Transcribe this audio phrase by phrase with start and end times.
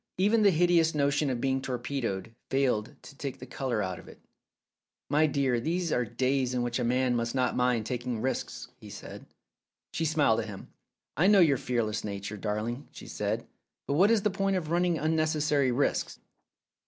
[0.17, 4.19] Even ihe hideous notion of being torpedoed failed to take the colour out of it.
[5.11, 8.89] "My dear, these are days in which a man must not mind taking risks," he
[8.89, 9.27] said.
[9.93, 10.69] She smiled at him.
[11.15, 13.45] "I know your fearless nature, darling," she said;
[13.87, 16.17] "but what is the point of running unnecessary risks?"